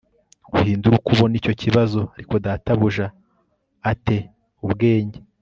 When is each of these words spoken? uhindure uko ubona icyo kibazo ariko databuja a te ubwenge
uhindure 0.55 0.93
uko 0.97 1.09
ubona 1.15 1.33
icyo 1.39 1.53
kibazo 1.61 1.99
ariko 2.15 2.33
databuja 2.45 3.05
a 3.89 3.91
te 4.03 4.17
ubwenge 4.65 5.19